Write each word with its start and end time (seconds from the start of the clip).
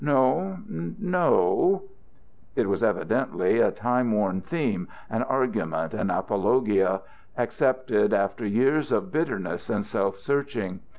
No, 0.03 0.57
no" 0.67 1.83
It 2.55 2.67
was 2.67 2.81
evidently 2.81 3.59
a 3.59 3.69
time 3.71 4.11
worn 4.13 4.41
theme, 4.41 4.87
an 5.11 5.21
argument, 5.21 5.93
an 5.93 6.09
apologia, 6.09 7.01
accepted 7.37 8.11
after 8.11 8.43
years 8.43 8.91
of 8.91 9.11
bitterness 9.11 9.69
and 9.69 9.85
self 9.85 10.17
searching. 10.17 10.79